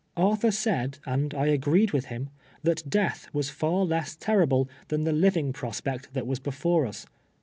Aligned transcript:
Arthur 0.17 0.49
said, 0.49 0.97
and 1.05 1.31
I 1.35 1.45
agreed 1.45 1.91
with 1.91 2.05
him, 2.05 2.31
that 2.63 2.89
death 2.89 3.27
was 3.33 3.51
far 3.51 3.85
less 3.85 4.15
terrible 4.15 4.67
than, 4.87 5.03
the 5.03 5.11
living 5.11 5.53
prosj)ect 5.53 6.13
that 6.13 6.25
was 6.25 6.39
before 6.39 6.87
us. 6.87 7.05